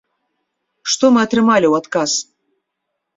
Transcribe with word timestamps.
Што 0.93 1.05
мы 1.17 1.21
атрымалі 1.27 1.67
ў 1.69 1.75
адказ? 1.83 2.11